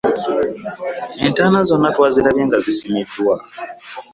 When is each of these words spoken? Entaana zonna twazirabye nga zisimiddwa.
Entaana 1.25 1.59
zonna 1.67 1.87
twazirabye 1.95 2.43
nga 2.47 2.57
zisimiddwa. 2.65 3.35